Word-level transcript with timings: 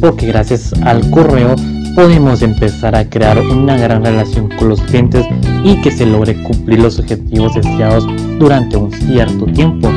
porque 0.00 0.26
gracias 0.26 0.72
al 0.82 1.08
correo 1.10 1.54
podemos 1.94 2.42
empezar 2.42 2.94
a 2.94 3.08
crear 3.08 3.38
una 3.40 3.76
gran 3.76 4.04
relación 4.04 4.48
con 4.58 4.68
los 4.68 4.80
clientes 4.82 5.26
y 5.64 5.80
que 5.82 5.90
se 5.90 6.06
logre 6.06 6.42
cumplir 6.42 6.80
los 6.80 6.98
objetivos 6.98 7.54
deseados 7.54 8.06
durante 8.38 8.76
un 8.76 8.92
cierto 8.92 9.46
tiempo. 9.46 9.90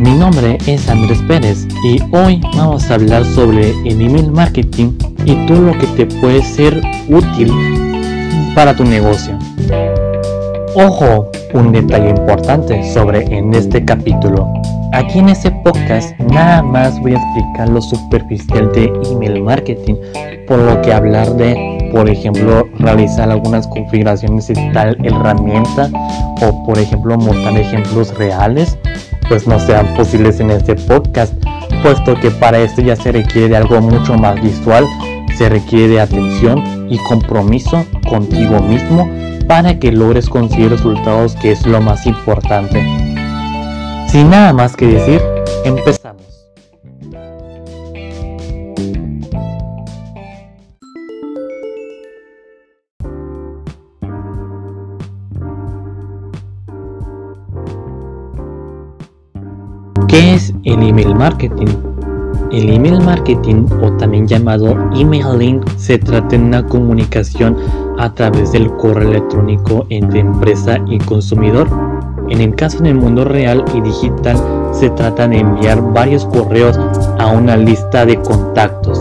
Mi 0.00 0.12
nombre 0.12 0.58
es 0.66 0.88
Andrés 0.88 1.22
Pérez 1.28 1.66
y 1.84 1.98
hoy 2.14 2.40
vamos 2.56 2.90
a 2.90 2.94
hablar 2.94 3.24
sobre 3.24 3.70
el 3.70 4.00
email 4.00 4.30
marketing 4.30 4.92
y 5.24 5.46
todo 5.46 5.60
lo 5.60 5.78
que 5.78 5.86
te 5.88 6.06
puede 6.06 6.42
ser 6.42 6.82
útil 7.08 7.50
para 8.54 8.76
tu 8.76 8.84
negocio. 8.84 9.38
Ojo, 10.74 11.30
un 11.54 11.72
detalle 11.72 12.10
importante 12.10 12.92
sobre 12.92 13.24
en 13.24 13.54
este 13.54 13.84
capítulo. 13.84 14.52
Aquí 14.94 15.18
en 15.18 15.28
este 15.28 15.50
podcast 15.50 16.16
nada 16.20 16.62
más 16.62 17.00
voy 17.00 17.14
a 17.14 17.16
explicar 17.16 17.68
lo 17.68 17.82
superficial 17.82 18.70
de 18.70 18.92
email 19.10 19.42
marketing, 19.42 19.96
por 20.46 20.60
lo 20.60 20.80
que 20.82 20.92
hablar 20.92 21.34
de, 21.34 21.90
por 21.92 22.08
ejemplo, 22.08 22.68
realizar 22.78 23.28
algunas 23.28 23.66
configuraciones 23.66 24.46
de 24.46 24.54
tal 24.72 24.96
herramienta 25.04 25.90
o, 26.42 26.64
por 26.64 26.78
ejemplo, 26.78 27.16
mostrar 27.16 27.58
ejemplos 27.58 28.16
reales, 28.16 28.78
pues 29.28 29.48
no 29.48 29.58
sean 29.58 29.92
posibles 29.96 30.38
en 30.38 30.52
este 30.52 30.76
podcast, 30.76 31.34
puesto 31.82 32.14
que 32.14 32.30
para 32.30 32.60
esto 32.60 32.80
ya 32.80 32.94
se 32.94 33.10
requiere 33.10 33.48
de 33.48 33.56
algo 33.56 33.80
mucho 33.80 34.14
más 34.14 34.40
visual, 34.40 34.86
se 35.36 35.48
requiere 35.48 35.94
de 35.94 36.00
atención 36.02 36.86
y 36.88 36.98
compromiso 36.98 37.84
contigo 38.08 38.60
mismo 38.60 39.10
para 39.48 39.76
que 39.76 39.90
logres 39.90 40.28
conseguir 40.28 40.70
resultados 40.70 41.34
que 41.34 41.50
es 41.50 41.66
lo 41.66 41.80
más 41.80 42.06
importante. 42.06 43.03
Sin 44.14 44.30
nada 44.30 44.52
más 44.52 44.76
que 44.76 44.86
decir, 44.86 45.20
empezamos. 45.64 46.22
¿Qué 60.06 60.34
es 60.34 60.54
el 60.62 60.80
email 60.80 61.16
marketing? 61.16 61.66
El 62.52 62.70
email 62.70 63.00
marketing 63.00 63.66
o 63.82 63.90
también 63.96 64.28
llamado 64.28 64.76
emailing 64.94 65.60
se 65.76 65.98
trata 65.98 66.28
de 66.28 66.38
una 66.38 66.64
comunicación 66.64 67.56
a 67.98 68.14
través 68.14 68.52
del 68.52 68.70
correo 68.76 69.10
electrónico 69.10 69.86
entre 69.90 70.20
empresa 70.20 70.78
y 70.86 70.98
consumidor 70.98 71.68
en 72.28 72.40
el 72.40 72.54
caso 72.54 72.78
del 72.78 72.94
mundo 72.94 73.24
real 73.24 73.64
y 73.74 73.80
digital, 73.80 74.36
se 74.72 74.90
trata 74.90 75.28
de 75.28 75.38
enviar 75.38 75.80
varios 75.92 76.24
correos 76.26 76.78
a 77.18 77.26
una 77.28 77.56
lista 77.56 78.04
de 78.04 78.16
contactos. 78.22 79.00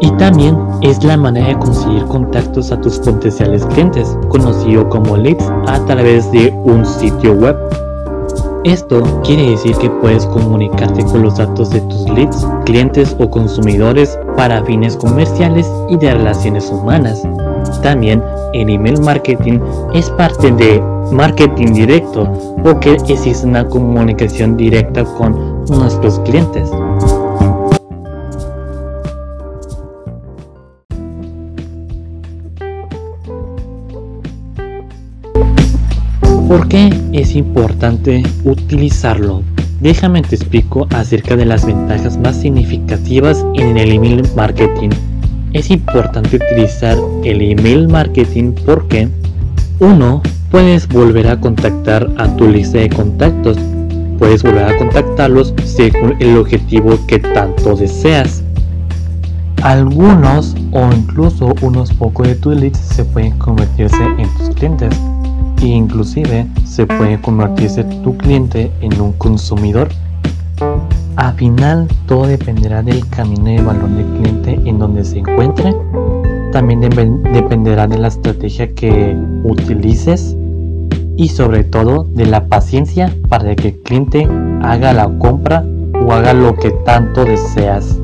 Y 0.00 0.10
también 0.12 0.58
es 0.82 1.02
la 1.04 1.16
manera 1.16 1.48
de 1.48 1.58
conseguir 1.58 2.04
contactos 2.06 2.72
a 2.72 2.80
tus 2.80 2.98
potenciales 2.98 3.64
clientes, 3.66 4.18
conocido 4.28 4.88
como 4.88 5.16
leads, 5.16 5.44
a 5.68 5.78
través 5.86 6.30
de 6.32 6.52
un 6.64 6.84
sitio 6.84 7.34
web. 7.34 7.56
Esto 8.64 9.02
quiere 9.24 9.50
decir 9.50 9.76
que 9.76 9.90
puedes 9.90 10.26
comunicarte 10.26 11.04
con 11.04 11.22
los 11.22 11.36
datos 11.36 11.70
de 11.70 11.80
tus 11.82 12.08
leads, 12.10 12.46
clientes 12.64 13.16
o 13.18 13.30
consumidores 13.30 14.18
para 14.36 14.64
fines 14.64 14.96
comerciales 14.96 15.70
y 15.88 15.96
de 15.96 16.14
relaciones 16.14 16.70
humanas. 16.70 17.22
También 17.82 18.22
el 18.52 18.68
email 18.68 19.00
marketing 19.00 19.58
es 19.94 20.08
parte 20.10 20.52
de 20.52 20.80
marketing 21.12 21.72
directo 21.74 22.30
porque 22.62 22.96
existe 23.08 23.46
una 23.46 23.66
comunicación 23.66 24.56
directa 24.56 25.04
con 25.04 25.64
nuestros 25.66 26.20
clientes. 26.20 26.68
¿Por 36.48 36.68
qué 36.68 36.90
es 37.12 37.34
importante 37.34 38.22
utilizarlo? 38.44 39.42
Déjame 39.80 40.22
te 40.22 40.36
explico 40.36 40.86
acerca 40.90 41.34
de 41.34 41.46
las 41.46 41.64
ventajas 41.64 42.16
más 42.18 42.36
significativas 42.36 43.44
en 43.54 43.76
el 43.76 43.92
email 43.92 44.22
marketing. 44.36 44.90
Es 45.52 45.70
importante 45.70 46.36
utilizar 46.36 46.96
el 47.24 47.42
email 47.42 47.86
marketing 47.86 48.54
porque 48.64 49.10
1 49.80 50.22
puedes 50.50 50.88
volver 50.88 51.28
a 51.28 51.38
contactar 51.38 52.10
a 52.16 52.26
tu 52.36 52.48
lista 52.48 52.78
de 52.78 52.88
contactos. 52.88 53.58
Puedes 54.18 54.42
volver 54.42 54.64
a 54.64 54.78
contactarlos 54.78 55.52
según 55.64 56.16
el 56.20 56.38
objetivo 56.38 56.98
que 57.06 57.18
tanto 57.18 57.76
deseas. 57.76 58.42
Algunos 59.62 60.56
o 60.72 60.90
incluso 60.90 61.54
unos 61.60 61.92
pocos 61.92 62.28
de 62.28 62.34
tus 62.36 62.56
leads 62.56 62.78
se 62.78 63.04
pueden 63.04 63.36
convertirse 63.38 64.02
en 64.18 64.28
tus 64.38 64.54
clientes. 64.56 64.94
E 65.60 65.66
inclusive 65.66 66.46
se 66.64 66.86
puede 66.86 67.20
convertirse 67.20 67.84
tu 68.02 68.16
cliente 68.16 68.70
en 68.80 68.98
un 69.00 69.12
consumidor. 69.12 69.88
Al 71.22 71.34
final 71.34 71.86
todo 72.06 72.26
dependerá 72.26 72.82
del 72.82 73.08
camino 73.08 73.44
de 73.44 73.62
valor 73.62 73.88
del 73.90 74.06
cliente 74.06 74.60
en 74.64 74.80
donde 74.80 75.04
se 75.04 75.20
encuentre. 75.20 75.72
También 76.50 76.80
dependerá 76.80 77.86
de 77.86 77.96
la 77.96 78.08
estrategia 78.08 78.74
que 78.74 79.16
utilices 79.44 80.36
y 81.16 81.28
sobre 81.28 81.62
todo 81.62 82.02
de 82.02 82.26
la 82.26 82.46
paciencia 82.48 83.14
para 83.28 83.54
que 83.54 83.68
el 83.68 83.80
cliente 83.82 84.28
haga 84.62 84.92
la 84.92 85.08
compra 85.20 85.64
o 86.04 86.12
haga 86.12 86.32
lo 86.32 86.56
que 86.56 86.72
tanto 86.84 87.24
deseas. 87.24 87.96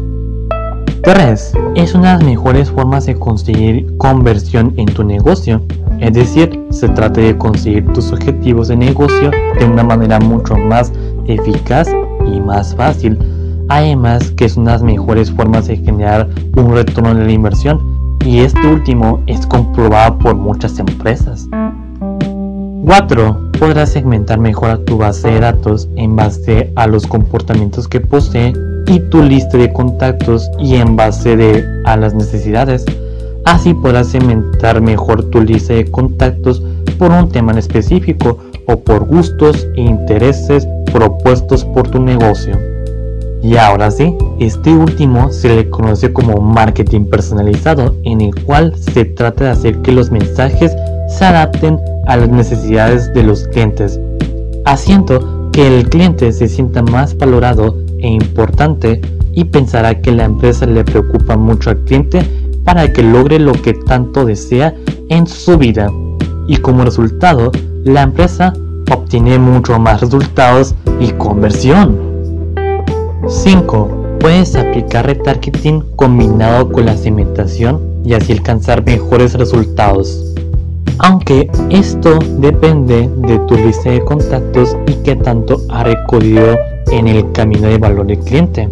3. 1.03 1.55
Es 1.75 1.95
una 1.97 2.13
de 2.13 2.19
las 2.19 2.25
mejores 2.25 2.71
formas 2.71 3.07
de 3.07 3.17
conseguir 3.17 3.97
conversión 3.97 4.75
en 4.77 4.87
tu 4.87 5.03
negocio. 5.03 5.61
Es 5.99 6.13
decir, 6.13 6.65
se 6.71 6.89
trata 6.91 7.21
de 7.21 7.37
conseguir 7.37 7.85
tus 7.93 8.13
objetivos 8.13 8.69
de 8.69 8.77
negocio 8.77 9.33
de 9.59 9.65
una 9.65 9.83
manera 9.83 10.21
mucho 10.21 10.57
más 10.57 10.93
eficaz 11.27 11.89
y 12.35 12.41
más 12.41 12.75
fácil. 12.75 13.19
Además 13.69 14.31
que 14.33 14.47
es 14.47 14.57
una 14.57 14.73
de 14.73 14.77
las 14.77 14.83
mejores 14.83 15.31
formas 15.31 15.67
de 15.67 15.77
generar 15.77 16.29
un 16.57 16.75
retorno 16.75 17.15
de 17.15 17.25
la 17.25 17.33
inversión 17.33 17.81
y 18.25 18.41
este 18.41 18.67
último 18.67 19.23
es 19.27 19.47
comprobado 19.47 20.19
por 20.19 20.35
muchas 20.35 20.79
empresas. 20.79 21.49
4. 22.85 23.51
Podrás 23.59 23.91
segmentar 23.93 24.39
mejor 24.39 24.71
a 24.71 24.85
tu 24.85 24.97
base 24.97 25.29
de 25.29 25.41
datos 25.41 25.89
en 25.97 26.17
base 26.17 26.73
a 26.77 26.87
los 26.87 27.07
comportamientos 27.07 27.87
que 27.87 28.01
posee 28.01 28.55
y 28.87 29.01
tu 29.11 29.23
lista 29.23 29.59
de 29.59 29.73
contactos 29.73 30.51
y 30.59 30.77
en 30.77 30.97
base 30.97 31.37
de, 31.37 31.65
a 31.85 31.97
las 31.97 32.15
necesidades. 32.15 32.87
Así 33.45 33.75
podrás 33.75 34.09
segmentar 34.09 34.81
mejor 34.81 35.25
tu 35.25 35.43
lista 35.43 35.75
de 35.75 35.91
contactos 35.91 36.63
por 36.99 37.11
un 37.11 37.29
tema 37.29 37.53
en 37.53 37.59
específico 37.59 38.39
o 38.69 38.79
por 38.79 39.05
gustos 39.07 39.67
e 39.75 39.81
intereses 39.81 40.69
propuestos 40.93 41.65
por 41.65 41.89
tu 41.89 42.01
negocio. 42.01 42.57
Y 43.43 43.57
ahora 43.57 43.91
sí, 43.91 44.15
este 44.41 44.73
último 44.73 45.31
se 45.33 45.55
le 45.55 45.71
conoce 45.71 46.13
como 46.13 46.41
marketing 46.41 47.05
personalizado, 47.07 47.95
en 48.05 48.21
el 48.21 48.35
cual 48.45 48.75
se 48.77 49.05
trata 49.05 49.45
de 49.45 49.51
hacer 49.51 49.79
que 49.79 49.93
los 49.93 50.11
mensajes 50.11 50.73
se 51.09 51.25
adapten 51.25 51.79
a 52.07 52.17
las 52.17 52.29
necesidades 52.29 53.13
de 53.15 53.23
los 53.23 53.47
clientes, 53.49 53.99
haciendo 54.65 55.51
que 55.53 55.79
el 55.79 55.89
cliente 55.89 56.33
se 56.33 56.49
sienta 56.49 56.83
más 56.83 57.17
valorado 57.17 57.77
e 57.99 58.09
importante 58.09 59.01
y 59.33 59.45
pensará 59.45 60.01
que 60.01 60.13
la 60.13 60.25
empresa 60.25 60.67
le 60.67 60.85
preocupa 60.85 61.37
mucho 61.37 61.71
al 61.71 61.79
cliente 61.85 62.23
para 62.65 62.93
que 62.93 63.03
logre 63.03 63.39
lo 63.39 63.53
que 63.53 63.73
tanto 63.73 64.25
desea 64.25 64.75
en 65.09 65.27
su 65.27 65.57
vida. 65.57 65.91
Y 66.49 66.57
como 66.57 66.85
resultado, 66.85 67.53
la 67.89 68.03
empresa 68.03 68.53
obtiene 68.91 69.39
mucho 69.39 69.79
más 69.79 70.01
resultados 70.01 70.75
y 71.01 71.11
conversión. 71.13 71.99
5. 73.27 74.19
Puedes 74.21 74.55
aplicar 74.55 75.07
retargeting 75.07 75.83
combinado 75.97 76.71
con 76.71 76.87
la 76.87 76.97
segmentación 76.97 77.81
y 78.05 78.15
así 78.15 78.33
alcanzar 78.33 78.85
mejores 78.85 79.35
resultados 79.35 80.29
aunque 80.99 81.49
esto 81.71 82.19
depende 82.39 83.09
de 83.19 83.39
tu 83.41 83.57
lista 83.57 83.91
de 83.91 84.05
contactos 84.05 84.77
y 84.87 84.95
qué 85.05 85.17
tanto 85.17 85.61
ha 85.69 85.85
recorrido 85.85 86.57
en 86.91 87.09
el 87.09 87.31
camino 87.33 87.69
de 87.69 87.79
valor 87.79 88.07
del 88.07 88.19
cliente. 88.19 88.69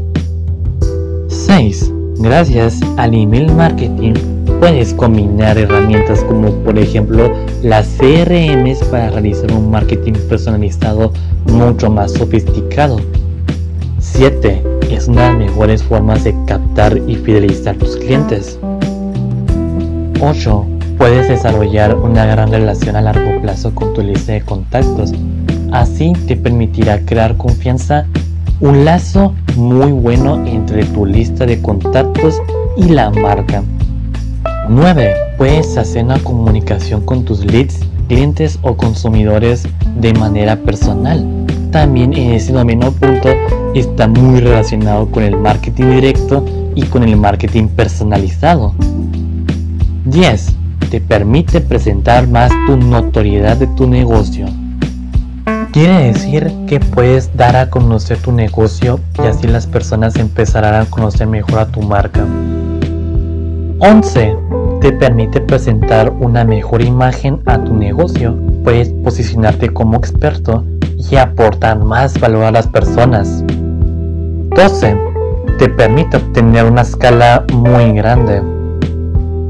6. 1.29 1.93
Gracias 2.19 2.81
al 2.97 3.15
email 3.15 3.53
marketing 3.55 4.15
puedes 4.61 4.95
combinar 4.95 5.59
herramientas 5.59 6.23
como 6.25 6.51
por 6.65 6.79
ejemplo 6.79 7.31
las 7.63 7.87
CRMs 7.99 8.85
para 8.91 9.11
realizar 9.11 9.53
un 9.53 9.71
marketing 9.71 10.15
personalizado 10.29 11.13
mucho 11.47 11.91
más 11.91 12.13
sofisticado. 12.13 12.99
7. 13.99 14.63
Es 14.91 15.09
una 15.09 15.23
de 15.23 15.29
las 15.29 15.39
mejores 15.39 15.83
formas 15.83 16.25
de 16.25 16.35
captar 16.47 16.97
y 17.07 17.17
fidelizar 17.17 17.77
tus 17.77 17.97
clientes. 17.97 18.59
8 20.21 20.67
Puedes 20.99 21.29
desarrollar 21.29 21.95
una 21.95 22.25
gran 22.25 22.51
relación 22.51 22.97
a 22.97 23.03
largo 23.03 23.41
plazo 23.43 23.75
con 23.75 23.93
tu 23.93 24.01
lista 24.01 24.33
de 24.33 24.41
contactos. 24.41 25.13
Así 25.71 26.15
te 26.27 26.37
permitirá 26.37 27.01
crear 27.01 27.37
confianza, 27.37 28.07
un 28.61 28.87
lazo 28.87 29.35
muy 29.57 29.93
bueno 29.93 30.43
entre 30.47 30.87
tu 30.87 31.05
lista 31.05 31.45
de 31.45 31.61
contactos 31.61 32.41
y 32.79 32.85
la 32.85 33.11
marca. 33.11 33.63
9. 34.69 35.15
Puedes 35.39 35.77
hacer 35.77 36.05
una 36.05 36.19
comunicación 36.19 37.01
con 37.05 37.25
tus 37.25 37.45
leads, 37.45 37.81
clientes 38.09 38.59
o 38.63 38.77
consumidores 38.77 39.67
de 40.01 40.13
manera 40.15 40.57
personal. 40.57 41.25
También 41.71 42.13
en 42.15 42.33
ese 42.33 42.53
noveno 42.53 42.91
punto 42.93 43.29
está 43.75 44.09
muy 44.09 44.41
relacionado 44.41 45.11
con 45.11 45.23
el 45.23 45.37
marketing 45.37 45.91
directo 45.91 46.45
y 46.75 46.83
con 46.85 47.05
el 47.05 47.17
marketing 47.17 47.69
personalizado. 47.69 48.75
10. 50.07 50.57
Te 50.91 51.01
permite 51.01 51.61
presentar 51.61 52.27
más 52.29 52.51
tu 52.67 52.77
notoriedad 52.77 53.57
de 53.57 53.67
tu 53.69 53.87
negocio. 53.87 54.47
Quiere 55.73 56.13
decir 56.13 56.51
que 56.67 56.81
puedes 56.81 57.37
dar 57.37 57.55
a 57.55 57.71
conocer 57.71 58.19
tu 58.19 58.33
negocio 58.33 58.99
y 59.23 59.27
así 59.27 59.47
las 59.47 59.67
personas 59.67 60.17
empezarán 60.17 60.75
a 60.75 60.87
conocer 60.87 61.27
mejor 61.27 61.59
a 61.59 61.67
tu 61.67 61.83
marca. 61.83 62.25
11. 63.79 64.46
Te 64.87 64.93
permite 64.93 65.41
presentar 65.41 66.13
una 66.21 66.45
mejor 66.45 66.81
imagen 66.81 67.41
a 67.47 67.59
tu 67.59 67.75
negocio. 67.75 68.39
Puedes 68.63 68.91
posicionarte 69.03 69.71
como 69.71 69.97
experto 69.97 70.65
y 71.11 71.17
aportar 71.17 71.81
más 71.81 72.21
valor 72.21 72.45
a 72.45 72.53
las 72.53 72.69
personas. 72.69 73.43
12. 73.49 74.97
Te 75.59 75.69
permite 75.71 76.19
obtener 76.19 76.67
una 76.67 76.83
escala 76.83 77.45
muy 77.53 77.95
grande. 77.95 78.41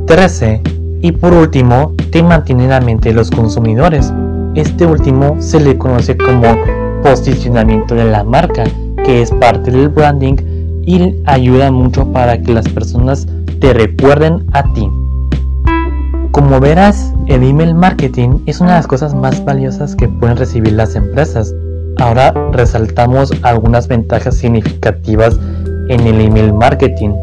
13. 0.06 0.62
Y 1.02 1.12
por 1.12 1.34
último, 1.34 1.92
te 2.10 2.22
mantiene 2.22 2.64
en 2.64 2.70
la 2.70 2.80
mente 2.80 3.10
de 3.10 3.16
los 3.16 3.30
consumidores. 3.30 4.14
Este 4.54 4.86
último 4.86 5.36
se 5.38 5.60
le 5.60 5.76
conoce 5.76 6.16
como 6.16 6.56
posicionamiento 7.02 7.94
de 7.94 8.06
la 8.06 8.24
marca, 8.24 8.64
que 9.04 9.20
es 9.20 9.30
parte 9.32 9.70
del 9.70 9.90
branding 9.90 10.36
y 10.86 11.14
ayuda 11.26 11.70
mucho 11.70 12.10
para 12.10 12.40
que 12.40 12.54
las 12.54 12.66
personas 12.70 13.26
te 13.60 13.74
recuerden 13.74 14.46
a 14.52 14.62
ti. 14.72 14.88
Como 16.36 16.60
verás, 16.60 17.14
el 17.28 17.42
email 17.42 17.74
marketing 17.74 18.40
es 18.44 18.60
una 18.60 18.72
de 18.72 18.76
las 18.76 18.86
cosas 18.86 19.14
más 19.14 19.42
valiosas 19.42 19.96
que 19.96 20.06
pueden 20.06 20.36
recibir 20.36 20.74
las 20.74 20.94
empresas. 20.94 21.54
Ahora 21.96 22.30
resaltamos 22.52 23.32
algunas 23.40 23.88
ventajas 23.88 24.36
significativas 24.36 25.38
en 25.88 26.00
el 26.00 26.20
email 26.20 26.52
marketing. 26.52 27.14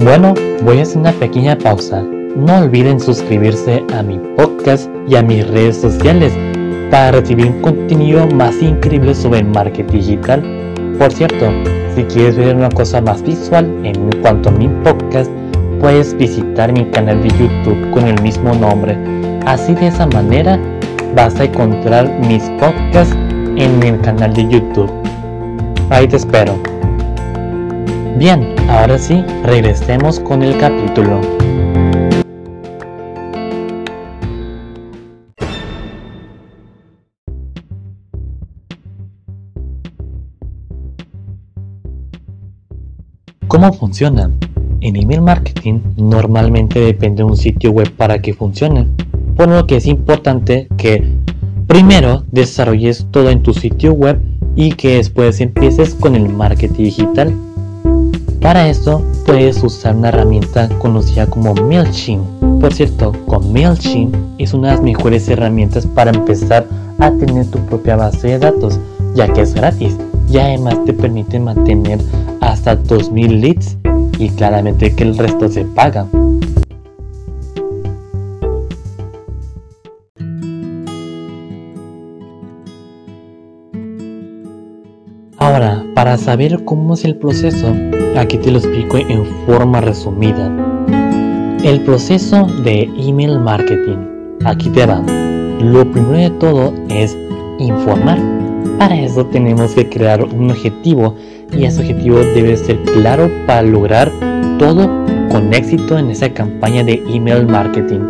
Bueno, 0.00 0.34
voy 0.64 0.80
a 0.80 0.82
hacer 0.82 0.98
una 0.98 1.12
pequeña 1.12 1.56
pausa 1.56 2.04
no 2.36 2.58
olviden 2.58 3.00
suscribirse 3.00 3.82
a 3.94 4.02
mi 4.02 4.18
podcast 4.36 4.90
y 5.08 5.16
a 5.16 5.22
mis 5.22 5.46
redes 5.48 5.78
sociales 5.78 6.32
para 6.90 7.12
recibir 7.12 7.46
un 7.46 7.62
contenido 7.62 8.26
más 8.28 8.60
increíble 8.60 9.14
sobre 9.14 9.40
el 9.40 9.46
marketing 9.46 9.92
digital. 9.92 10.42
Por 10.98 11.10
cierto, 11.12 11.46
si 11.94 12.02
quieres 12.04 12.36
ver 12.36 12.54
una 12.54 12.68
cosa 12.68 13.00
más 13.00 13.22
visual 13.22 13.64
en 13.84 14.10
cuanto 14.20 14.50
a 14.50 14.52
mi 14.52 14.68
podcast, 14.84 15.30
puedes 15.80 16.14
visitar 16.16 16.72
mi 16.72 16.84
canal 16.90 17.22
de 17.22 17.30
YouTube 17.30 17.90
con 17.92 18.06
el 18.06 18.20
mismo 18.22 18.54
nombre. 18.54 18.98
Así 19.46 19.74
de 19.74 19.88
esa 19.88 20.06
manera 20.06 20.58
vas 21.14 21.40
a 21.40 21.44
encontrar 21.44 22.06
mis 22.28 22.42
podcasts 22.60 23.16
en 23.56 23.78
mi 23.78 23.92
canal 24.02 24.34
de 24.34 24.46
YouTube. 24.46 24.92
Ahí 25.88 26.06
te 26.06 26.16
espero. 26.16 26.58
Bien, 28.18 28.54
ahora 28.68 28.98
sí, 28.98 29.24
regresemos 29.44 30.20
con 30.20 30.42
el 30.42 30.58
capítulo. 30.58 31.20
¿Cómo 43.56 43.72
funciona? 43.72 44.30
En 44.82 44.96
email 44.96 45.22
marketing 45.22 45.80
normalmente 45.96 46.78
depende 46.78 47.22
de 47.22 47.24
un 47.24 47.38
sitio 47.38 47.70
web 47.70 47.90
para 47.92 48.20
que 48.20 48.34
funcione, 48.34 48.86
por 49.34 49.48
lo 49.48 49.66
que 49.66 49.76
es 49.76 49.86
importante 49.86 50.68
que 50.76 51.02
primero 51.66 52.24
desarrolles 52.30 53.06
todo 53.10 53.30
en 53.30 53.42
tu 53.42 53.54
sitio 53.54 53.94
web 53.94 54.20
y 54.56 54.72
que 54.72 54.96
después 54.96 55.40
empieces 55.40 55.94
con 55.94 56.16
el 56.16 56.28
marketing 56.28 56.84
digital. 56.84 57.34
Para 58.42 58.68
esto 58.68 59.02
puedes 59.24 59.62
usar 59.62 59.96
una 59.96 60.10
herramienta 60.10 60.68
conocida 60.78 61.26
como 61.26 61.54
MailChimp. 61.54 62.60
Por 62.60 62.74
cierto, 62.74 63.12
con 63.24 63.54
MailChimp 63.54 64.14
es 64.36 64.52
una 64.52 64.68
de 64.68 64.74
las 64.74 64.82
mejores 64.82 65.30
herramientas 65.30 65.86
para 65.86 66.10
empezar 66.10 66.66
a 66.98 67.10
tener 67.12 67.46
tu 67.46 67.58
propia 67.60 67.96
base 67.96 68.28
de 68.28 68.38
datos, 68.38 68.78
ya 69.14 69.32
que 69.32 69.40
es 69.40 69.54
gratis 69.54 69.96
y 70.30 70.38
además 70.38 70.76
te 70.84 70.92
permite 70.92 71.38
mantener 71.38 71.98
hasta 72.40 72.76
2000 72.76 73.40
leads 73.40 73.76
y 74.18 74.28
claramente 74.30 74.94
que 74.94 75.04
el 75.04 75.16
resto 75.16 75.48
se 75.48 75.64
paga. 75.64 76.06
Ahora, 85.38 85.84
para 85.94 86.16
saber 86.16 86.64
cómo 86.64 86.94
es 86.94 87.04
el 87.04 87.16
proceso, 87.16 87.72
aquí 88.16 88.38
te 88.38 88.50
lo 88.50 88.58
explico 88.58 88.96
en 88.96 89.24
forma 89.46 89.80
resumida. 89.80 90.50
El 91.62 91.82
proceso 91.82 92.46
de 92.64 92.90
email 92.96 93.38
marketing. 93.38 93.98
Aquí 94.44 94.70
te 94.70 94.86
va. 94.86 95.02
Lo 95.60 95.90
primero 95.90 96.18
de 96.18 96.30
todo 96.38 96.72
es 96.88 97.16
informar. 97.58 98.35
Para 98.78 99.00
eso 99.00 99.24
tenemos 99.26 99.72
que 99.72 99.88
crear 99.88 100.22
un 100.22 100.50
objetivo 100.50 101.14
y 101.56 101.64
ese 101.64 101.80
objetivo 101.80 102.18
debe 102.18 102.56
ser 102.56 102.82
claro 102.82 103.30
para 103.46 103.62
lograr 103.62 104.12
todo 104.58 104.88
con 105.30 105.52
éxito 105.54 105.98
en 105.98 106.10
esa 106.10 106.28
campaña 106.28 106.84
de 106.84 107.02
email 107.08 107.46
marketing. 107.46 108.00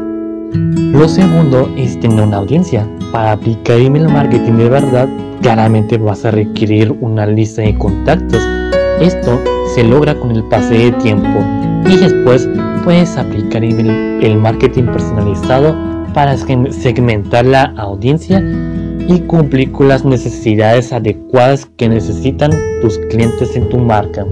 Lo 0.93 1.09
segundo 1.09 1.71
es 1.77 1.99
tener 2.01 2.21
una 2.21 2.39
audiencia. 2.39 2.87
Para 3.13 3.33
aplicar 3.33 3.79
email 3.79 4.09
marketing 4.09 4.55
de 4.55 4.69
verdad, 4.69 5.09
claramente 5.41 5.99
vas 5.99 6.25
a 6.25 6.33
requerir 6.33 6.93
una 7.01 7.27
lista 7.27 7.63
de 7.63 7.77
contactos. 7.79 8.43
Esto 9.01 9.41
se 9.75 9.85
logra 9.85 10.15
con 10.19 10.33
el 10.33 10.43
pase 10.45 10.75
de 10.75 10.93
tiempo 10.93 11.39
y 11.89 11.97
después 11.97 12.49
puedes 12.83 13.17
aplicar 13.17 13.63
el 13.63 14.37
marketing 14.39 14.85
personalizado 14.85 15.77
para 16.13 16.37
segmentar 16.37 17.45
la 17.45 17.75
audiencia 17.77 18.43
y 19.09 19.21
cumplir 19.21 19.73
con 19.73 19.89
las 19.89 20.05
necesidades 20.05 20.93
adecuadas 20.93 21.69
que 21.77 21.89
necesitan 21.89 22.53
tus 22.81 22.99
clientes 23.11 23.57
en 23.57 23.69
tu 23.69 23.79
marca. 23.79 24.27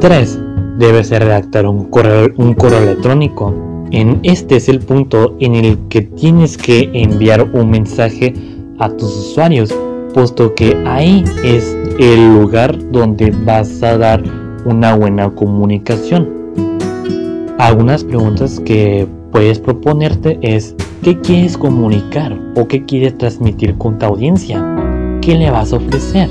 3. 0.00 0.38
Debes 0.78 1.10
redactar 1.10 1.66
un 1.66 1.86
correo, 1.90 2.28
un 2.36 2.54
correo 2.54 2.82
electrónico. 2.82 3.54
En 3.90 4.20
este 4.22 4.56
es 4.56 4.68
el 4.68 4.80
punto 4.80 5.34
en 5.40 5.54
el 5.54 5.78
que 5.88 6.02
tienes 6.02 6.56
que 6.56 6.90
enviar 6.92 7.42
un 7.52 7.70
mensaje 7.70 8.34
a 8.78 8.88
tus 8.90 9.10
usuarios, 9.16 9.74
puesto 10.14 10.54
que 10.54 10.76
ahí 10.86 11.24
es 11.42 11.76
el 11.98 12.34
lugar 12.34 12.78
donde 12.92 13.32
vas 13.44 13.82
a 13.82 13.98
dar 13.98 14.22
una 14.64 14.94
buena 14.94 15.30
comunicación. 15.30 16.28
Algunas 17.58 18.04
preguntas 18.04 18.60
que 18.60 19.08
puedes 19.32 19.58
proponerte 19.58 20.38
es 20.42 20.76
¿Qué 21.08 21.18
quieres 21.20 21.56
comunicar 21.56 22.38
o 22.54 22.68
qué 22.68 22.84
quieres 22.84 23.16
transmitir 23.16 23.78
con 23.78 23.98
tu 23.98 24.04
audiencia? 24.04 24.62
¿Qué 25.22 25.36
le 25.36 25.50
vas 25.50 25.72
a 25.72 25.76
ofrecer? 25.76 26.28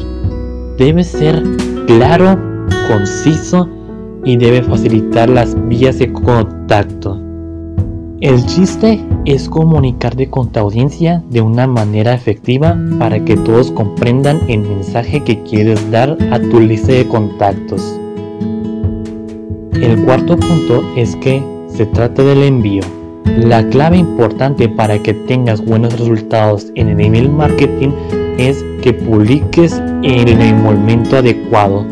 Debe 0.78 1.04
ser 1.04 1.42
claro, 1.88 2.40
conciso 2.88 3.68
y 4.24 4.38
debe 4.38 4.62
facilitar 4.62 5.32
las 5.32 5.58
vías 5.68 5.98
de 5.98 6.14
contacto. 6.14 7.20
El 8.22 8.46
chiste 8.46 9.04
es 9.26 9.50
comunicarte 9.50 10.30
con 10.30 10.52
tu 10.52 10.60
audiencia 10.60 11.24
de 11.32 11.42
una 11.42 11.66
manera 11.66 12.14
efectiva 12.14 12.78
para 13.00 13.26
que 13.26 13.36
todos 13.36 13.72
comprendan 13.72 14.40
el 14.48 14.60
mensaje 14.60 15.24
que 15.24 15.42
quieres 15.42 15.90
dar 15.90 16.16
a 16.30 16.40
tu 16.40 16.60
lista 16.60 16.92
de 16.92 17.08
contactos. 17.08 18.00
El 19.74 20.06
cuarto 20.06 20.38
punto 20.38 20.84
es 20.96 21.16
que 21.16 21.42
se 21.68 21.88
trata 21.88 22.24
del 22.24 22.44
envío. 22.44 22.84
La 23.36 23.68
clave 23.70 23.98
importante 23.98 24.70
para 24.70 24.98
que 25.02 25.14
tengas 25.14 25.64
buenos 25.64 26.00
resultados 26.00 26.68
en 26.76 26.90
el 26.90 27.00
email 27.00 27.30
marketing 27.30 27.90
es 28.38 28.64
que 28.82 28.94
publiques 28.94 29.82
en 30.04 30.28
el 30.28 30.56
momento 30.56 31.18
adecuado. 31.18 31.86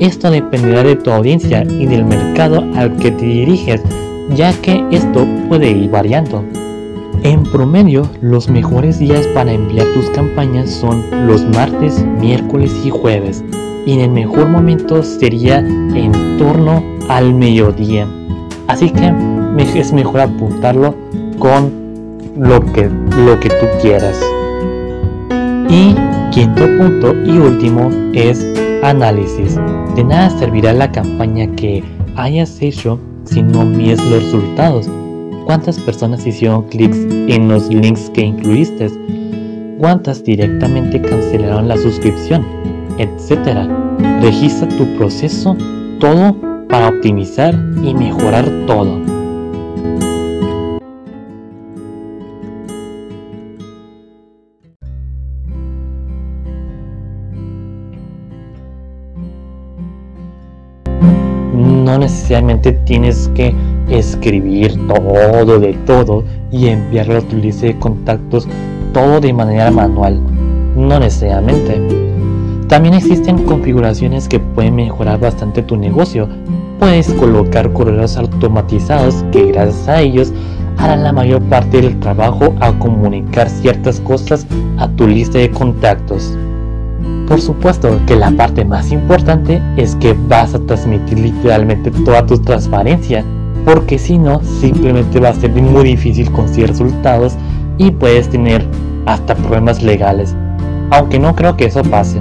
Esto 0.00 0.30
dependerá 0.30 0.82
de 0.84 0.96
tu 0.96 1.10
audiencia 1.10 1.64
y 1.64 1.86
del 1.86 2.04
mercado 2.04 2.64
al 2.76 2.96
que 2.96 3.10
te 3.10 3.24
diriges, 3.24 3.82
ya 4.34 4.52
que 4.62 4.84
esto 4.90 5.26
puede 5.48 5.70
ir 5.70 5.90
variando. 5.90 6.44
En 7.22 7.42
promedio, 7.42 8.08
los 8.20 8.48
mejores 8.48 8.98
días 8.98 9.26
para 9.28 9.52
enviar 9.52 9.86
tus 9.92 10.08
campañas 10.10 10.70
son 10.70 11.04
los 11.26 11.44
martes, 11.48 12.04
miércoles 12.20 12.72
y 12.84 12.90
jueves, 12.90 13.44
y 13.86 13.94
en 13.94 14.00
el 14.00 14.10
mejor 14.10 14.48
momento 14.48 15.02
sería 15.02 15.58
en 15.58 16.38
torno 16.38 16.82
al 17.08 17.34
mediodía. 17.34 18.06
Así 18.68 18.90
que 18.90 19.12
es 19.56 19.92
mejor 19.92 20.20
apuntarlo 20.20 20.94
con 21.38 21.72
lo 22.36 22.60
que, 22.72 22.90
lo 23.24 23.38
que 23.40 23.48
tú 23.48 23.66
quieras. 23.80 24.20
Y 25.68 25.94
quinto 26.30 26.66
punto 26.78 27.14
y 27.24 27.38
último 27.38 27.90
es 28.12 28.46
análisis. 28.82 29.58
De 29.94 30.04
nada 30.04 30.30
servirá 30.30 30.72
la 30.72 30.90
campaña 30.90 31.46
que 31.56 31.82
hayas 32.16 32.60
hecho 32.62 32.98
si 33.24 33.42
no 33.42 33.64
mides 33.64 34.02
los 34.10 34.24
resultados. 34.24 34.88
¿Cuántas 35.44 35.78
personas 35.78 36.26
hicieron 36.26 36.64
clics 36.64 36.98
en 37.28 37.48
los 37.48 37.68
links 37.68 38.10
que 38.10 38.22
incluiste? 38.22 38.88
¿Cuántas 39.78 40.22
directamente 40.24 41.00
cancelaron 41.00 41.68
la 41.68 41.76
suscripción? 41.76 42.44
Etcétera. 42.98 43.68
Registra 44.20 44.68
tu 44.68 44.84
proceso, 44.96 45.56
todo 46.00 46.36
para 46.68 46.88
optimizar 46.88 47.54
y 47.82 47.94
mejorar 47.94 48.44
todo. 48.66 49.17
Necesariamente 62.28 62.72
tienes 62.84 63.30
que 63.34 63.54
escribir 63.88 64.78
todo 64.86 65.58
de 65.58 65.72
todo 65.86 66.24
y 66.52 66.66
enviarlo 66.66 67.16
a 67.16 67.20
tu 67.22 67.36
lista 67.36 67.64
de 67.64 67.78
contactos 67.78 68.46
todo 68.92 69.18
de 69.18 69.32
manera 69.32 69.70
manual. 69.70 70.20
No 70.76 71.00
necesariamente. 71.00 71.80
También 72.68 72.92
existen 72.92 73.44
configuraciones 73.44 74.28
que 74.28 74.40
pueden 74.40 74.76
mejorar 74.76 75.18
bastante 75.18 75.62
tu 75.62 75.78
negocio. 75.78 76.28
Puedes 76.78 77.08
colocar 77.14 77.72
correos 77.72 78.18
automatizados 78.18 79.24
que 79.32 79.46
gracias 79.46 79.88
a 79.88 80.02
ellos 80.02 80.30
harán 80.76 81.04
la 81.04 81.14
mayor 81.14 81.40
parte 81.44 81.80
del 81.80 81.98
trabajo 81.98 82.54
a 82.60 82.78
comunicar 82.78 83.48
ciertas 83.48 84.00
cosas 84.00 84.46
a 84.76 84.86
tu 84.86 85.06
lista 85.08 85.38
de 85.38 85.50
contactos. 85.50 86.36
Por 87.28 87.42
supuesto 87.42 88.00
que 88.06 88.16
la 88.16 88.30
parte 88.30 88.64
más 88.64 88.90
importante 88.90 89.60
es 89.76 89.94
que 89.96 90.16
vas 90.28 90.54
a 90.54 90.60
transmitir 90.60 91.18
literalmente 91.18 91.90
toda 91.90 92.24
tu 92.24 92.38
transparencia, 92.38 93.22
porque 93.66 93.98
si 93.98 94.16
no, 94.16 94.42
simplemente 94.42 95.20
va 95.20 95.28
a 95.28 95.34
ser 95.34 95.50
muy 95.50 95.84
difícil 95.84 96.32
conseguir 96.32 96.70
resultados 96.70 97.34
y 97.76 97.90
puedes 97.90 98.30
tener 98.30 98.66
hasta 99.04 99.34
problemas 99.34 99.82
legales, 99.82 100.34
aunque 100.90 101.18
no 101.18 101.36
creo 101.36 101.54
que 101.54 101.66
eso 101.66 101.82
pase. 101.82 102.18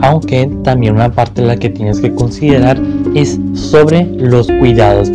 aunque 0.00 0.50
también 0.64 0.94
una 0.94 1.10
parte 1.10 1.42
de 1.42 1.48
la 1.48 1.56
que 1.56 1.68
tienes 1.68 2.00
que 2.00 2.14
considerar 2.14 2.80
es 3.14 3.38
sobre 3.68 4.04
los 4.04 4.46
cuidados. 4.46 5.10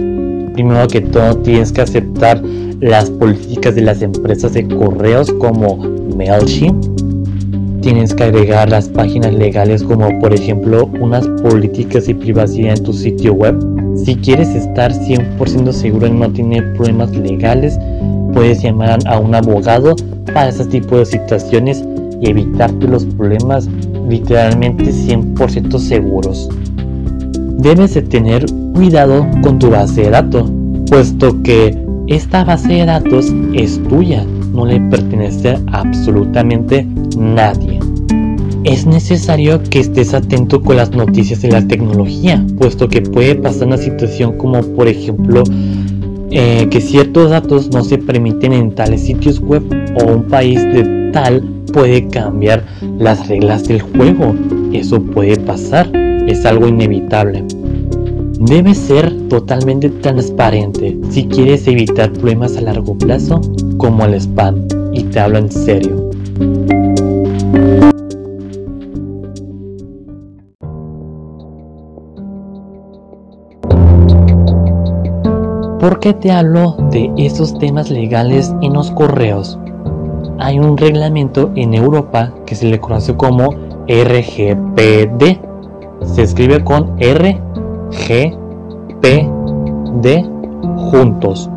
Primero 0.53 0.87
que 0.87 1.01
todo 1.01 1.37
tienes 1.37 1.71
que 1.71 1.81
aceptar 1.81 2.41
las 2.79 3.09
políticas 3.09 3.73
de 3.73 3.81
las 3.81 4.01
empresas 4.01 4.53
de 4.53 4.67
correos 4.67 5.33
como 5.39 5.77
MailChimp. 6.15 7.81
Tienes 7.81 8.13
que 8.13 8.23
agregar 8.25 8.69
las 8.69 8.87
páginas 8.87 9.33
legales 9.33 9.83
como 9.83 10.07
por 10.19 10.33
ejemplo 10.33 10.89
unas 11.01 11.27
políticas 11.41 12.05
de 12.05 12.15
privacidad 12.15 12.77
en 12.77 12.83
tu 12.83 12.93
sitio 12.93 13.33
web. 13.33 13.59
Si 13.95 14.15
quieres 14.15 14.49
estar 14.49 14.91
100% 14.93 15.71
seguro 15.71 16.07
de 16.07 16.13
no 16.13 16.31
tener 16.31 16.73
problemas 16.73 17.11
legales, 17.11 17.77
puedes 18.33 18.61
llamar 18.61 18.99
a 19.07 19.19
un 19.19 19.33
abogado 19.33 19.95
para 20.33 20.49
ese 20.49 20.65
tipo 20.65 20.97
de 20.97 21.05
situaciones 21.05 21.83
y 22.21 22.29
evitarte 22.29 22.87
los 22.87 23.03
problemas 23.05 23.67
literalmente 24.07 24.85
100% 24.85 25.77
seguros. 25.79 26.49
Debes 27.63 27.93
de 27.93 28.01
tener 28.01 28.45
cuidado 28.73 29.25
con 29.41 29.57
tu 29.57 29.69
base 29.69 30.01
de 30.01 30.09
datos, 30.09 30.51
puesto 30.89 31.41
que 31.43 31.73
esta 32.07 32.43
base 32.43 32.73
de 32.73 32.85
datos 32.85 33.33
es 33.53 33.81
tuya, 33.87 34.25
no 34.51 34.65
le 34.65 34.81
pertenece 34.81 35.51
a 35.71 35.79
absolutamente 35.79 36.85
nadie. 37.17 37.79
Es 38.65 38.85
necesario 38.85 39.63
que 39.63 39.79
estés 39.79 40.13
atento 40.13 40.61
con 40.61 40.75
las 40.75 40.91
noticias 40.91 41.41
de 41.41 41.51
la 41.51 41.65
tecnología, 41.65 42.45
puesto 42.57 42.89
que 42.89 43.01
puede 43.01 43.35
pasar 43.35 43.67
una 43.67 43.77
situación 43.77 44.37
como 44.37 44.61
por 44.61 44.89
ejemplo 44.89 45.43
eh, 46.31 46.67
que 46.69 46.81
ciertos 46.81 47.29
datos 47.29 47.71
no 47.71 47.85
se 47.85 47.97
permiten 47.97 48.51
en 48.51 48.75
tales 48.75 49.05
sitios 49.05 49.39
web 49.39 49.63
o 50.01 50.11
un 50.11 50.23
país 50.23 50.61
de 50.61 51.11
tal 51.13 51.41
puede 51.71 52.09
cambiar 52.09 52.65
las 52.99 53.29
reglas 53.29 53.69
del 53.69 53.81
juego. 53.81 54.35
Eso 54.73 55.01
puede 55.01 55.37
pasar, 55.37 55.89
es 56.27 56.45
algo 56.45 56.67
inevitable. 56.67 57.43
Debes 58.39 58.77
ser 58.77 59.11
totalmente 59.29 59.89
transparente 59.89 60.97
si 61.09 61.27
quieres 61.27 61.67
evitar 61.67 62.11
problemas 62.11 62.57
a 62.57 62.61
largo 62.61 62.97
plazo 62.97 63.41
como 63.77 64.05
el 64.05 64.15
spam. 64.15 64.67
Y 64.93 65.03
te 65.03 65.19
hablo 65.19 65.39
en 65.39 65.51
serio. 65.51 66.09
¿Por 75.79 75.99
qué 75.99 76.13
te 76.13 76.31
hablo 76.31 76.77
de 76.91 77.11
esos 77.17 77.57
temas 77.59 77.89
legales 77.89 78.53
en 78.61 78.73
los 78.73 78.91
correos? 78.91 79.57
hay 80.43 80.59
un 80.59 80.77
reglamento 80.77 81.51
en 81.55 81.73
Europa 81.73 82.33
que 82.45 82.55
se 82.55 82.67
le 82.67 82.79
conoce 82.79 83.15
como 83.15 83.51
RGPD. 83.87 85.52
Se 86.05 86.23
escribe 86.23 86.63
con 86.63 86.95
RGPD 86.99 88.33
juntos. 90.91 91.49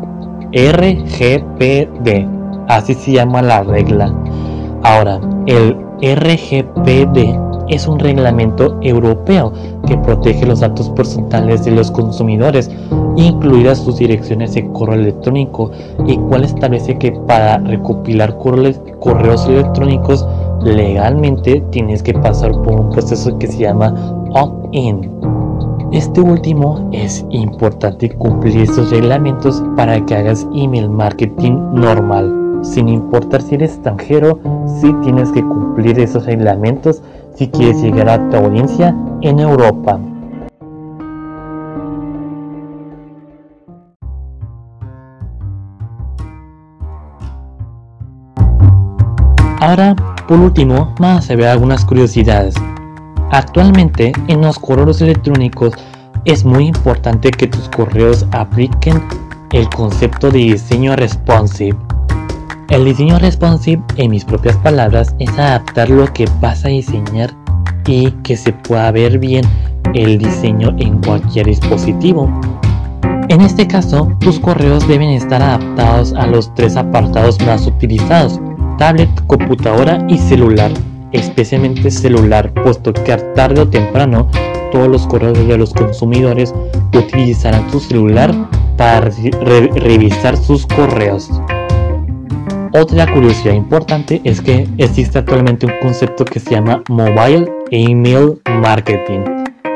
RGPD. 0.53 2.27
Así 2.67 2.93
se 2.93 3.13
llama 3.13 3.41
la 3.41 3.63
regla. 3.63 4.13
Ahora, 4.83 5.19
el 5.45 5.75
RGPD 6.01 7.47
es 7.69 7.87
un 7.87 7.99
reglamento 7.99 8.77
europeo 8.81 9.51
que 9.85 9.97
protege 9.97 10.45
los 10.45 10.61
datos 10.61 10.89
personales 10.91 11.65
de 11.65 11.71
los 11.71 11.91
consumidores, 11.91 12.71
incluidas 13.15 13.79
sus 13.79 13.97
direcciones 13.97 14.53
de 14.53 14.67
correo 14.71 14.99
electrónico, 14.99 15.71
y 16.05 16.17
cual 16.17 16.43
establece 16.43 16.97
que 16.97 17.11
para 17.11 17.57
recopilar 17.57 18.37
correos 18.37 19.47
electrónicos 19.47 20.25
legalmente 20.63 21.63
tienes 21.71 22.01
que 22.03 22.13
pasar 22.13 22.51
por 22.51 22.79
un 22.79 22.89
proceso 22.89 23.37
que 23.37 23.47
se 23.47 23.59
llama 23.59 23.93
opt-in. 24.33 25.11
Este 25.91 26.19
último 26.19 26.89
es 26.91 27.25
importante 27.29 28.09
cumplir 28.09 28.57
estos 28.57 28.91
reglamentos 28.91 29.63
para 29.75 30.05
que 30.05 30.15
hagas 30.15 30.45
email 30.53 30.89
marketing 30.89 31.53
normal. 31.73 32.59
Sin 32.61 32.89
importar 32.89 33.41
si 33.41 33.55
eres 33.55 33.75
extranjero, 33.75 34.39
si 34.81 34.91
tienes 34.95 35.31
que 35.31 35.41
cumplir 35.41 35.99
esos 35.99 36.25
reglamentos 36.25 37.01
si 37.35 37.47
quieres 37.47 37.81
llegar 37.81 38.09
a 38.09 38.29
tu 38.29 38.37
audiencia 38.37 38.95
en 39.21 39.39
Europa. 39.39 39.99
Ahora, 49.59 49.95
por 50.27 50.39
último, 50.39 50.93
vamos 50.99 51.29
a 51.29 51.35
ver 51.35 51.47
algunas 51.47 51.83
curiosidades. 51.85 52.55
Actualmente, 53.31 54.13
en 54.27 54.41
los 54.41 54.57
correos 54.59 55.01
electrónicos 55.01 55.73
es 56.25 56.45
muy 56.45 56.67
importante 56.67 57.31
que 57.31 57.47
tus 57.47 57.69
correos 57.69 58.25
apliquen 58.31 59.01
el 59.51 59.69
concepto 59.69 60.29
de 60.31 60.39
diseño 60.39 60.95
responsive 60.95 61.77
el 62.69 62.83
diseño 62.83 63.17
responsive, 63.17 63.81
en 63.95 64.11
mis 64.11 64.25
propias 64.25 64.57
palabras, 64.57 65.15
es 65.19 65.29
adaptar 65.39 65.89
lo 65.89 66.11
que 66.11 66.25
vas 66.41 66.65
a 66.65 66.67
diseñar 66.67 67.33
y 67.85 68.11
que 68.23 68.35
se 68.35 68.51
pueda 68.51 68.91
ver 68.91 69.19
bien 69.19 69.45
el 69.93 70.17
diseño 70.17 70.75
en 70.77 71.01
cualquier 71.01 71.45
dispositivo. 71.45 72.29
En 73.29 73.39
este 73.39 73.67
caso, 73.67 74.11
tus 74.19 74.37
correos 74.39 74.85
deben 74.85 75.09
estar 75.09 75.41
adaptados 75.41 76.13
a 76.13 76.27
los 76.27 76.53
tres 76.55 76.75
apartados 76.75 77.39
más 77.45 77.65
utilizados, 77.65 78.37
tablet, 78.77 79.09
computadora 79.27 80.05
y 80.09 80.17
celular, 80.17 80.71
especialmente 81.19 81.91
celular, 81.91 82.53
puesto 82.53 82.93
que 82.93 83.15
tarde 83.35 83.61
o 83.61 83.67
temprano 83.67 84.27
todos 84.71 84.87
los 84.87 85.07
correos 85.07 85.47
de 85.47 85.57
los 85.57 85.73
consumidores 85.73 86.53
utilizarán 86.93 87.69
su 87.71 87.79
celular 87.79 88.33
para 88.77 89.01
revisar 89.01 90.37
sus 90.37 90.65
correos. 90.67 91.29
Otra 92.73 93.11
curiosidad 93.11 93.53
importante 93.53 94.21
es 94.23 94.41
que 94.41 94.67
existe 94.77 95.17
actualmente 95.17 95.65
un 95.65 95.73
concepto 95.81 96.25
que 96.25 96.39
se 96.39 96.51
llama 96.51 96.83
Mobile 96.89 97.49
Email 97.71 98.39
Marketing, 98.61 99.21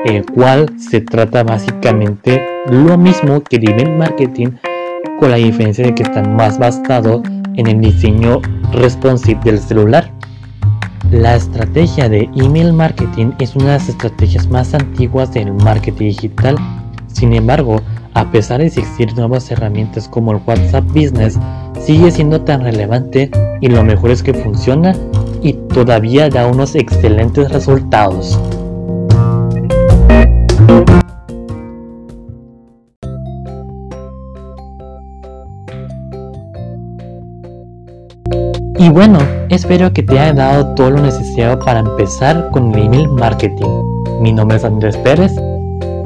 el 0.06 0.26
cual 0.26 0.70
se 0.78 1.02
trata 1.02 1.44
básicamente 1.44 2.46
lo 2.70 2.98
mismo 2.98 3.42
que 3.42 3.56
el 3.56 3.70
email 3.70 3.98
marketing, 3.98 4.48
con 5.20 5.32
la 5.32 5.38
diferencia 5.38 5.86
de 5.86 5.96
que 5.96 6.04
está 6.04 6.22
más 6.22 6.60
basado 6.60 7.24
en 7.56 7.68
el 7.68 7.82
diseño 7.82 8.42
responsive 8.74 9.40
del 9.44 9.60
celular. 9.60 10.12
La 11.12 11.36
estrategia 11.36 12.08
de 12.08 12.30
email 12.38 12.72
marketing 12.72 13.34
es 13.40 13.54
una 13.58 13.66
de 13.66 13.72
las 13.74 13.90
estrategias 13.90 14.48
más 14.48 14.74
antiguas 14.74 15.34
del 15.34 15.52
marketing 15.52 16.06
digital. 16.06 16.56
Sin 17.08 17.34
embargo, 17.34 17.82
a 18.14 18.32
pesar 18.32 18.62
de 18.62 18.68
existir 18.68 19.14
nuevas 19.18 19.52
herramientas 19.52 20.08
como 20.08 20.32
el 20.32 20.40
WhatsApp 20.48 20.86
Business, 20.86 21.38
sigue 21.82 22.12
siendo 22.12 22.40
tan 22.40 22.62
relevante 22.62 23.30
y 23.60 23.68
lo 23.68 23.84
mejor 23.84 24.12
es 24.12 24.24
que 24.24 24.34
funciona 24.34 24.96
y 25.44 25.52
todavía 25.52 26.30
da 26.30 26.48
unos 26.48 26.76
excelentes 26.76 27.52
resultados. 27.52 28.40
Y 38.82 38.90
bueno, 38.90 39.20
espero 39.50 39.94
que 39.94 40.02
te 40.02 40.18
haya 40.18 40.34
dado 40.34 40.74
todo 40.74 40.90
lo 40.90 41.02
necesario 41.04 41.60
para 41.60 41.82
empezar 41.82 42.50
con 42.50 42.74
el 42.74 42.86
email 42.86 43.10
marketing. 43.10 43.70
Mi 44.22 44.34
nombre 44.34 44.58
es 44.58 44.66
Andrés 44.66 44.98
Pérez 44.98 45.32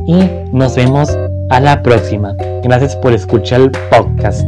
y 0.05 0.29
nos 0.51 0.75
vemos 0.75 1.17
a 1.51 1.61
la 1.61 1.81
próxima. 1.81 2.35
Gracias 2.63 2.97
por 2.97 3.13
escuchar 3.13 3.61
el 3.61 3.71
podcast. 3.89 4.45